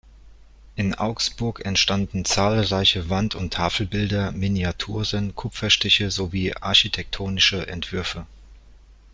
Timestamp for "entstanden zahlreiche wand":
1.63-3.35